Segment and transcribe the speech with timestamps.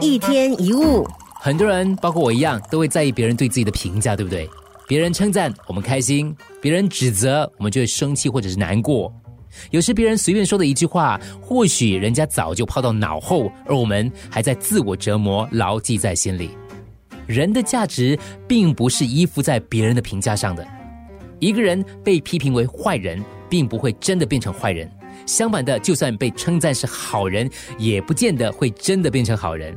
[0.00, 1.06] 一天一物，
[1.42, 4.48] 很多人，包括我一样，都会在意别人对自己的评价，对不对？
[4.88, 9.12] 别人称赞我们开心，别人指责我们就会生气或者是难过。
[9.70, 16.50] 有时别人随便说的一句话，或许人家早就抛到脑后，而我们还在自我折磨，牢记在心里。
[17.26, 20.66] 人的价值并不是依附在别人的评价上的。
[21.38, 24.90] 一个人被批评为坏人，并不会真的变成坏人。
[25.26, 27.48] 相反的，就算被称赞是好人，
[27.78, 29.76] 也不见得会真的变成好人，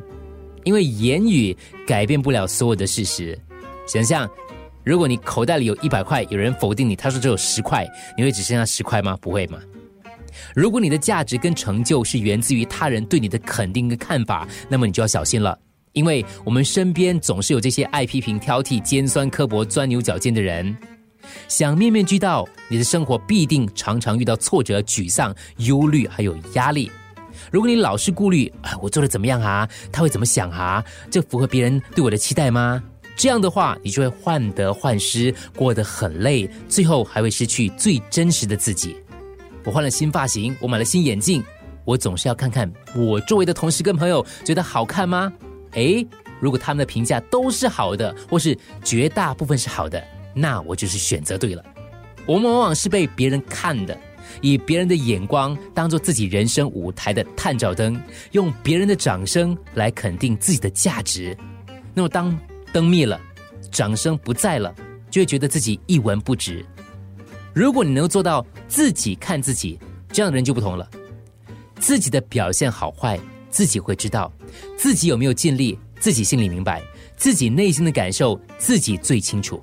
[0.64, 1.56] 因为言语
[1.88, 3.38] 改变不了所有的事实。
[3.88, 4.30] 想象，
[4.84, 7.88] 如果你口袋里有一百块，有人否定你，他说只有十块，
[8.18, 9.18] 你会只剩下十块吗？
[9.22, 9.60] 不会吗？
[10.56, 15.58] 如果你的价值跟成就是源自于他人对你的肯定跟看法，那么你就要小心了，
[15.92, 20.76] 因为我们身边总是有这些爱批评、挑剔、尖酸刻薄、钻牛角尖的人。
[21.48, 26.92] 想面面俱到，你的生活必定常常遇到挫折、沮丧、忧虑，还有压力。
[27.52, 29.68] 如果你老是顾虑，啊，我做的怎么样啊？
[29.92, 30.84] 他会怎么想啊？
[31.12, 32.82] 这符合别人对我的期待吗？
[33.16, 38.96] 这样的话，你就会患得患失，过得很累，最后还会失去最真实的自己。
[39.64, 41.44] 我换了新发型，我买了新眼镜，
[41.86, 45.32] 我总是要看看我周围的同事跟朋友觉得好看吗？
[45.74, 46.06] 诶，
[46.40, 50.04] 如果他们的评价都是好的，或是绝大部分是好的。
[50.34, 51.64] 那我就是选择对了。
[52.26, 53.98] 我们往往是被别人看的，
[54.42, 61.38] 以别人的眼光当做自己人生舞台的探照灯，用别人的掌声来肯定自己的价值。
[61.94, 62.38] 那么当
[62.72, 63.20] 灯灭了，
[63.72, 64.74] 掌声不在了，
[65.12, 66.66] 就会觉得自己一文不值。
[67.54, 69.78] 如果你能做到自己看自己，
[70.12, 70.90] 这样的人就不同了。
[71.80, 74.32] 自己的表现好坏，自己会知道；
[74.78, 76.80] 自己有没有尽力，自己心里明白；
[77.18, 79.62] 自己内心的感受，自己最清楚。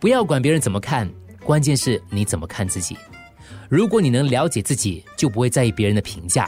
[0.00, 1.10] 不要管别人怎么看，
[1.44, 2.96] 关键是你怎么看自己。
[3.68, 6.44] 如果你能了解自己，就不会在意别人的评价；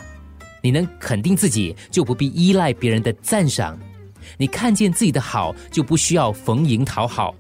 [0.63, 3.77] 你能肯定自己，就不必依赖别人的赞赏；
[4.39, 7.35] 你看见自己的好，就不需要逢迎讨好。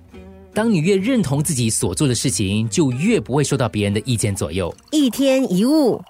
[0.52, 4.74] 当你越认同自己所做的事情，就越不会受到别人的意见左右。
[4.90, 6.02] 一天一物。